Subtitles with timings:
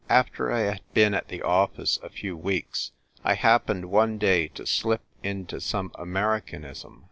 [0.09, 2.89] After I had been at the office a few weeks,
[3.23, 6.97] I happened one day to slip into some Ameri canism.